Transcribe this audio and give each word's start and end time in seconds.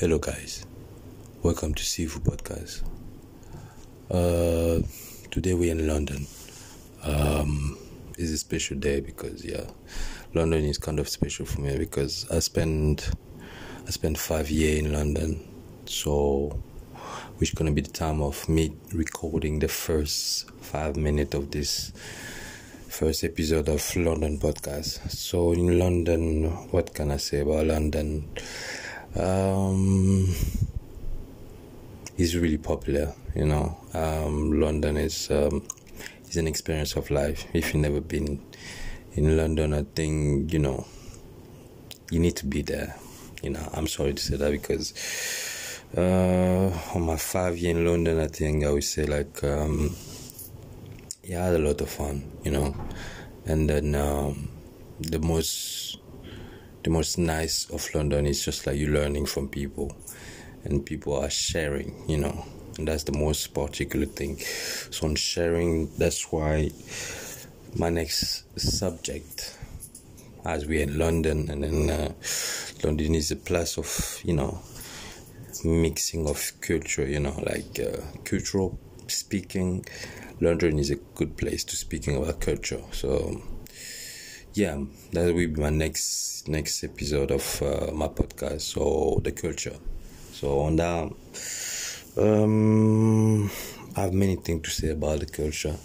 Hello, 0.00 0.20
guys. 0.20 0.64
Welcome 1.42 1.74
to 1.74 1.82
Sifu 1.82 2.20
Podcast. 2.20 2.84
Uh, 4.08 4.86
today 5.32 5.54
we're 5.54 5.72
in 5.72 5.88
London. 5.88 6.24
Um, 7.02 7.76
it's 8.16 8.30
a 8.30 8.38
special 8.38 8.76
day 8.76 9.00
because 9.00 9.44
yeah, 9.44 9.64
London 10.34 10.62
is 10.62 10.78
kind 10.78 11.00
of 11.00 11.08
special 11.08 11.46
for 11.46 11.62
me 11.62 11.76
because 11.78 12.30
I 12.30 12.38
spent 12.38 13.10
I 13.88 13.90
spent 13.90 14.16
five 14.16 14.48
years 14.50 14.78
in 14.78 14.92
London, 14.92 15.44
so 15.86 16.56
which 17.38 17.56
gonna 17.56 17.72
be 17.72 17.80
the 17.80 17.90
time 17.90 18.22
of 18.22 18.48
me 18.48 18.76
recording 18.94 19.58
the 19.58 19.66
first 19.66 20.48
five 20.60 20.94
minutes 20.94 21.34
of 21.34 21.50
this 21.50 21.90
first 22.86 23.24
episode 23.24 23.68
of 23.68 23.96
London 23.96 24.38
podcast. 24.38 25.10
So 25.10 25.50
in 25.54 25.76
London, 25.76 26.44
what 26.70 26.94
can 26.94 27.10
I 27.10 27.16
say 27.16 27.40
about 27.40 27.66
London? 27.66 28.28
Um, 29.16 30.34
it's 32.16 32.34
really 32.34 32.58
popular, 32.58 33.14
you 33.34 33.46
know. 33.46 33.76
Um, 33.94 34.60
London 34.60 34.96
is 34.96 35.30
um, 35.30 35.66
is 36.28 36.36
an 36.36 36.46
experience 36.46 36.96
of 36.96 37.10
life. 37.10 37.46
If 37.52 37.72
you've 37.72 37.82
never 37.82 38.00
been 38.00 38.42
in 39.14 39.36
London, 39.36 39.72
I 39.72 39.84
think 39.94 40.52
you 40.52 40.58
know 40.58 40.86
you 42.10 42.18
need 42.18 42.36
to 42.36 42.46
be 42.46 42.62
there. 42.62 42.96
You 43.42 43.50
know, 43.50 43.68
I'm 43.72 43.86
sorry 43.86 44.14
to 44.14 44.22
say 44.22 44.36
that 44.36 44.50
because 44.50 44.92
uh, 45.96 46.70
on 46.94 47.02
my 47.02 47.16
five 47.16 47.56
year 47.56 47.76
in 47.76 47.84
London, 47.86 48.20
I 48.20 48.26
think 48.26 48.64
I 48.64 48.70
would 48.70 48.84
say 48.84 49.06
like 49.06 49.42
um, 49.44 49.94
yeah, 51.22 51.42
I 51.42 51.46
had 51.46 51.54
a 51.54 51.58
lot 51.58 51.80
of 51.80 51.88
fun, 51.88 52.24
you 52.44 52.50
know, 52.50 52.74
and 53.46 53.68
then 53.68 53.94
um, 53.94 54.48
the 55.00 55.18
most 55.18 55.98
the 56.88 56.94
most 56.94 57.18
nice 57.18 57.68
of 57.68 57.86
London 57.94 58.24
is 58.24 58.42
just 58.42 58.66
like 58.66 58.78
you 58.78 58.86
learning 58.86 59.26
from 59.26 59.46
people, 59.46 59.94
and 60.64 60.86
people 60.86 61.14
are 61.22 61.28
sharing, 61.28 61.94
you 62.08 62.16
know, 62.16 62.46
and 62.78 62.88
that's 62.88 63.04
the 63.04 63.12
most 63.12 63.52
particular 63.52 64.06
thing. 64.06 64.38
So 64.90 65.06
on 65.06 65.14
sharing, 65.14 65.94
that's 65.98 66.32
why 66.32 66.70
my 67.76 67.90
next 67.90 68.58
subject, 68.58 69.58
as 70.46 70.64
we're 70.64 70.84
in 70.84 70.98
London, 70.98 71.50
and 71.50 71.62
then 71.62 71.90
uh, 71.90 72.12
London 72.82 73.14
is 73.14 73.30
a 73.30 73.36
place 73.36 73.76
of 73.76 74.22
you 74.24 74.32
know 74.32 74.58
mixing 75.62 76.26
of 76.26 76.52
culture, 76.62 77.06
you 77.06 77.20
know, 77.20 77.38
like 77.44 77.78
uh, 77.80 78.00
cultural 78.24 78.78
speaking. 79.08 79.84
London 80.40 80.78
is 80.78 80.90
a 80.90 80.96
good 81.16 81.36
place 81.36 81.64
to 81.64 81.76
speaking 81.76 82.16
about 82.16 82.40
culture. 82.40 82.80
So 82.92 83.42
yeah, 84.58 84.76
that 85.12 85.26
will 85.26 85.34
be 85.34 85.46
my 85.46 85.70
next 85.70 86.48
next 86.48 86.82
episode 86.82 87.30
of 87.30 87.62
uh, 87.62 87.92
my 87.94 88.08
podcast. 88.08 88.62
So 88.62 89.20
the 89.22 89.30
culture. 89.30 89.76
So 90.32 90.60
on 90.60 90.76
that, 90.76 91.12
um, 92.16 93.50
I 93.96 94.00
have 94.00 94.12
many 94.12 94.34
things 94.36 94.62
to 94.62 94.70
say 94.70 94.90
about 94.90 95.20
the 95.20 95.26
culture 95.26 95.76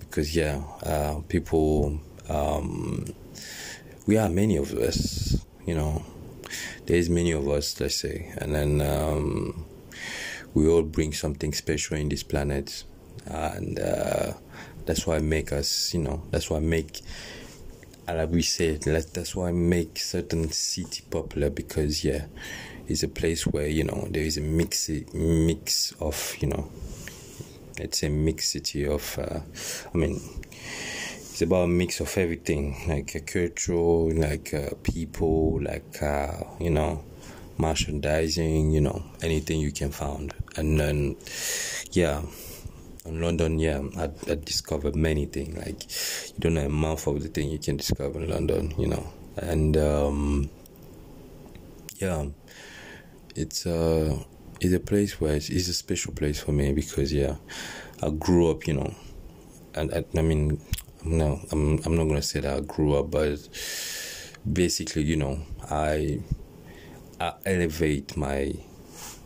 because 0.00 0.34
yeah, 0.34 0.60
uh, 0.82 1.20
people, 1.28 2.00
um, 2.28 3.04
we 4.06 4.18
are 4.18 4.28
many 4.28 4.56
of 4.56 4.72
us, 4.72 5.36
you 5.64 5.76
know, 5.76 6.02
there's 6.86 7.08
many 7.08 7.32
of 7.32 7.48
us, 7.48 7.80
let's 7.80 7.96
say, 7.96 8.32
and 8.38 8.52
then 8.52 8.80
um, 8.80 9.64
we 10.54 10.68
all 10.68 10.82
bring 10.82 11.12
something 11.12 11.52
special 11.52 11.96
in 11.96 12.08
this 12.08 12.24
planet, 12.24 12.82
and 13.26 13.78
uh, 13.78 14.32
that's 14.86 15.06
why 15.06 15.18
make 15.20 15.52
us, 15.52 15.94
you 15.94 16.00
know, 16.00 16.22
that's 16.30 16.50
why 16.50 16.58
make, 16.58 17.02
like 18.12 18.30
we 18.30 18.42
said, 18.42 18.86
like, 18.86 19.12
that's 19.12 19.34
why 19.34 19.48
I 19.48 19.52
make 19.52 19.98
certain 19.98 20.50
city 20.50 21.04
popular 21.10 21.50
because 21.50 22.04
yeah, 22.04 22.26
it's 22.86 23.02
a 23.02 23.08
place 23.08 23.46
where 23.46 23.68
you 23.68 23.84
know 23.84 24.06
there 24.10 24.22
is 24.22 24.36
a 24.38 24.40
mix 24.40 24.88
mix 25.12 25.92
of 26.00 26.36
you 26.40 26.48
know, 26.48 26.70
it's 27.78 28.02
a 28.02 28.08
mixity 28.08 28.86
of, 28.86 29.18
uh, 29.18 29.40
I 29.94 29.98
mean 29.98 30.20
it's 31.38 31.42
about 31.42 31.64
a 31.64 31.68
mix 31.68 32.00
of 32.00 32.18
everything 32.18 32.76
like 32.88 33.14
a 33.14 33.20
culture 33.20 33.74
like 33.74 34.52
uh, 34.52 34.70
people 34.82 35.62
like 35.62 36.02
uh, 36.02 36.32
you 36.58 36.70
know 36.70 37.04
merchandising 37.58 38.72
you 38.72 38.80
know 38.80 39.04
anything 39.22 39.60
you 39.60 39.70
can 39.70 39.90
find. 39.90 40.34
And 40.56 40.80
then 40.80 41.16
yeah 41.92 42.22
in 43.08 43.20
london 43.20 43.58
yeah 43.58 43.80
I, 43.96 44.10
I 44.30 44.34
discovered 44.36 44.94
many 44.96 45.26
things 45.26 45.56
like 45.56 45.84
you 46.32 46.40
don't 46.40 46.54
know 46.54 46.66
a 46.66 46.68
month 46.68 47.06
of 47.06 47.22
the 47.22 47.28
thing 47.28 47.50
you 47.50 47.58
can 47.58 47.76
discover 47.76 48.20
in 48.20 48.30
london 48.30 48.74
you 48.78 48.88
know. 48.88 49.06
And 49.36 49.76
um, 49.76 50.50
yeah 52.00 52.26
it's 53.36 53.66
uh 53.66 54.18
it's 54.60 54.74
a 54.74 54.80
place 54.80 55.20
where 55.20 55.36
it's, 55.36 55.48
it's 55.48 55.68
a 55.68 55.74
special 55.74 56.12
place 56.12 56.40
for 56.40 56.50
me 56.50 56.72
because 56.72 57.12
yeah 57.12 57.36
i 58.02 58.10
grew 58.10 58.50
up 58.50 58.66
you 58.66 58.74
know. 58.74 58.94
And 59.74 59.94
I, 59.94 60.04
I 60.18 60.22
mean 60.22 60.60
no, 61.04 61.40
I'm 61.52 61.78
I'm 61.84 61.96
not 61.96 62.04
gonna 62.04 62.22
say 62.22 62.40
that 62.40 62.56
I 62.56 62.60
grew 62.60 62.94
up, 62.94 63.10
but 63.10 63.48
basically, 64.50 65.02
you 65.04 65.16
know, 65.16 65.40
I 65.70 66.20
I 67.20 67.34
elevate 67.46 68.16
my, 68.16 68.52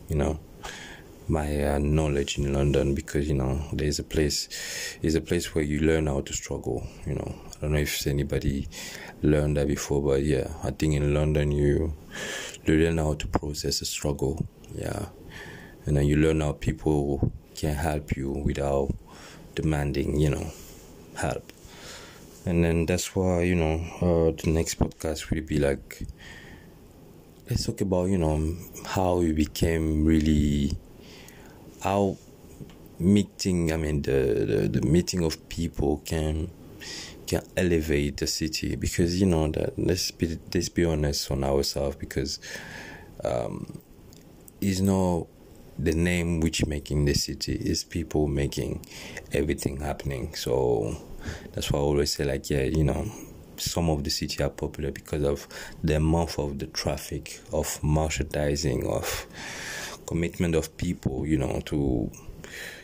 you 0.07 0.15
know, 0.15 0.39
my 1.27 1.63
uh, 1.63 1.77
knowledge 1.79 2.37
in 2.37 2.53
London 2.53 2.95
because 2.95 3.27
you 3.27 3.35
know 3.35 3.61
there's 3.73 3.99
a 3.99 4.03
place, 4.03 4.49
is 5.01 5.15
a 5.15 5.21
place 5.21 5.53
where 5.53 5.63
you 5.63 5.79
learn 5.79 6.07
how 6.07 6.21
to 6.21 6.33
struggle. 6.33 6.85
You 7.05 7.15
know, 7.15 7.35
I 7.57 7.61
don't 7.61 7.73
know 7.73 7.79
if 7.79 8.05
anybody 8.07 8.67
learned 9.21 9.57
that 9.57 9.67
before, 9.67 10.01
but 10.01 10.23
yeah, 10.23 10.53
I 10.63 10.71
think 10.71 10.95
in 10.95 11.13
London 11.13 11.51
you 11.51 11.93
you 12.65 12.77
learn 12.77 12.97
how 12.97 13.13
to 13.15 13.27
process 13.27 13.81
a 13.81 13.85
struggle. 13.85 14.45
Yeah, 14.75 15.07
and 15.85 15.97
then 15.97 16.05
you 16.05 16.17
learn 16.17 16.41
how 16.41 16.53
people 16.53 17.31
can 17.55 17.75
help 17.75 18.15
you 18.15 18.31
without 18.31 18.93
demanding, 19.55 20.19
you 20.19 20.29
know, 20.29 20.51
help 21.15 21.53
and 22.45 22.63
then 22.63 22.85
that's 22.85 23.15
why 23.15 23.41
you 23.41 23.55
know 23.55 23.75
uh, 24.01 24.31
the 24.43 24.49
next 24.49 24.77
podcast 24.79 25.29
will 25.29 25.41
be 25.41 25.59
like 25.59 26.03
let's 27.49 27.65
talk 27.65 27.81
about 27.81 28.09
you 28.09 28.17
know 28.17 28.55
how 28.85 29.15
we 29.15 29.31
became 29.31 30.05
really 30.05 30.71
how 31.83 32.17
meeting 32.99 33.71
i 33.71 33.77
mean 33.77 34.01
the, 34.01 34.45
the, 34.71 34.79
the 34.79 34.87
meeting 34.87 35.23
of 35.23 35.49
people 35.49 36.01
can 36.05 36.49
can 37.27 37.41
elevate 37.57 38.17
the 38.17 38.27
city 38.27 38.75
because 38.75 39.19
you 39.19 39.25
know 39.25 39.47
that 39.49 39.77
let's 39.77 40.11
be 40.11 40.37
let's 40.53 40.69
be 40.69 40.85
honest 40.85 41.31
on 41.31 41.43
ourselves 41.43 41.95
because 41.95 42.39
um 43.23 43.79
is 44.61 44.81
no 44.81 45.27
the 45.77 45.93
name 45.93 46.39
which 46.39 46.65
making 46.65 47.05
the 47.05 47.13
city 47.13 47.53
is 47.53 47.83
people 47.83 48.27
making 48.27 48.85
everything 49.31 49.79
happening. 49.79 50.33
So 50.35 50.95
that's 51.51 51.71
why 51.71 51.79
I 51.79 51.81
always 51.81 52.13
say 52.13 52.25
like 52.25 52.49
yeah, 52.49 52.63
you 52.63 52.83
know, 52.83 53.05
some 53.57 53.89
of 53.89 54.03
the 54.03 54.09
city 54.09 54.43
are 54.43 54.49
popular 54.49 54.91
because 54.91 55.23
of 55.23 55.47
the 55.83 55.95
amount 55.95 56.37
of 56.37 56.59
the 56.59 56.67
traffic, 56.67 57.41
of 57.51 57.83
merchandising, 57.83 58.87
of 58.87 59.25
commitment 60.13 60.53
of 60.53 60.77
people, 60.77 61.25
you 61.25 61.39
know, 61.39 61.59
to 61.65 62.11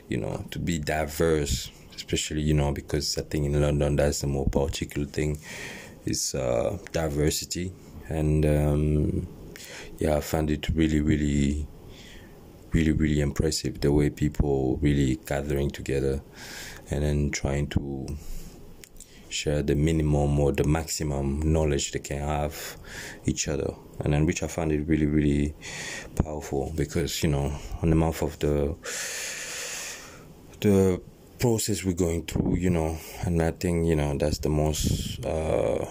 you 0.07 0.17
know, 0.17 0.43
to 0.49 0.57
be 0.57 0.79
diverse, 0.79 1.69
especially, 1.95 2.41
you 2.41 2.55
know, 2.55 2.71
because 2.71 3.17
I 3.19 3.21
think 3.21 3.45
in 3.45 3.61
London 3.61 3.97
that's 3.97 4.21
the 4.21 4.27
more 4.27 4.47
particular 4.47 5.05
thing 5.05 5.37
is 6.05 6.33
uh, 6.33 6.79
diversity. 6.91 7.71
And 8.07 8.43
um, 8.47 9.27
yeah, 9.99 10.17
I 10.17 10.21
found 10.21 10.49
it 10.49 10.69
really, 10.69 11.01
really 11.01 11.67
really 12.71 12.91
really 12.91 13.19
impressive 13.19 13.81
the 13.81 13.91
way 13.91 14.09
people 14.11 14.77
really 14.77 15.15
gathering 15.25 15.71
together 15.71 16.21
and 16.91 17.03
then 17.03 17.31
trying 17.31 17.67
to 17.67 18.05
share 19.29 19.61
the 19.61 19.75
minimum 19.75 20.39
or 20.39 20.51
the 20.51 20.63
maximum 20.63 21.39
knowledge 21.53 21.91
they 21.91 21.99
can 21.99 22.19
have 22.19 22.77
each 23.25 23.47
other. 23.47 23.73
And 23.99 24.13
then 24.13 24.25
which 24.25 24.43
i 24.43 24.47
found 24.47 24.71
it 24.71 24.87
really 24.87 25.05
really 25.05 25.53
powerful 26.23 26.71
because 26.75 27.21
you 27.21 27.29
know 27.29 27.53
on 27.81 27.89
the 27.89 27.95
mouth 27.95 28.21
of 28.21 28.39
the 28.39 28.75
the 30.61 31.01
process 31.39 31.83
we're 31.83 31.93
going 31.93 32.25
through 32.25 32.55
you 32.55 32.69
know 32.69 32.97
and 33.21 33.41
i 33.41 33.51
think 33.51 33.87
you 33.87 33.95
know 33.95 34.17
that's 34.17 34.39
the 34.39 34.49
most 34.49 35.25
uh 35.25 35.85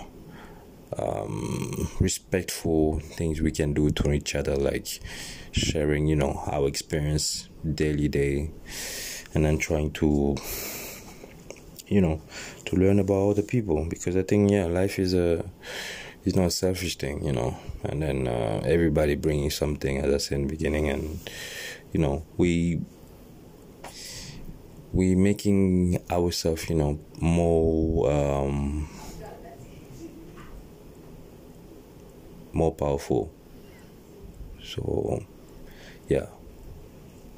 um, 0.97 1.89
respectful 2.01 3.01
things 3.01 3.41
we 3.41 3.53
can 3.53 3.73
do 3.73 3.91
to 3.91 4.13
each 4.13 4.35
other, 4.35 4.57
like 4.57 5.01
sharing, 5.53 6.07
you 6.07 6.17
know, 6.17 6.43
our 6.47 6.67
experience 6.67 7.49
daily 7.75 8.09
day, 8.09 8.51
and 9.35 9.45
then 9.45 9.59
trying 9.59 9.91
to, 9.93 10.37
you 11.89 12.01
know, 12.01 12.21
to 12.67 12.77
learn 12.77 12.99
about 12.99 13.31
other 13.31 13.43
people. 13.43 13.85
Because 13.89 14.17
I 14.17 14.23
think, 14.23 14.51
yeah, 14.51 14.67
life 14.67 14.99
is 14.99 15.15
a 15.15 15.45
is 16.25 16.37
not 16.37 16.47
a 16.47 16.51
selfish 16.51 16.97
thing, 16.97 17.25
you 17.25 17.33
know, 17.33 17.57
and 17.85 18.03
then 18.03 18.29
uh, 18.29 18.63
everybody 18.65 19.15
bringing 19.15 19.51
something, 19.51 19.99
as 19.99 20.13
I 20.13 20.19
said 20.19 20.41
in 20.41 20.47
the 20.47 20.51
beginning, 20.51 20.89
and 20.89 21.31
you 21.93 22.01
know, 22.01 22.25
we 22.37 22.81
we 24.93 25.15
making 25.15 26.03
ourselves, 26.11 26.69
you 26.69 26.77
know, 26.77 26.99
more. 27.21 28.11
Um, 28.11 28.89
more 32.53 32.75
powerful. 32.75 33.33
So 34.63 35.25
yeah, 36.09 36.27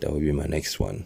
that 0.00 0.10
will 0.10 0.20
be 0.20 0.32
my 0.32 0.46
next 0.46 0.80
one. 0.80 1.04